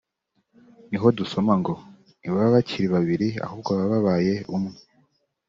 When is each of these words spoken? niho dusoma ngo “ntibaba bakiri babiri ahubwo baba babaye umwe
niho 0.89 1.07
dusoma 1.17 1.53
ngo 1.59 1.73
“ntibaba 2.19 2.55
bakiri 2.55 2.85
babiri 2.95 3.27
ahubwo 3.45 3.69
baba 3.77 3.93
babaye 3.97 4.33
umwe 4.55 4.75